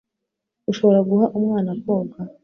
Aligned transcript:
Ushobora 0.71 0.99
guha 1.09 1.25
umwana 1.37 1.71
koga? 1.83 2.17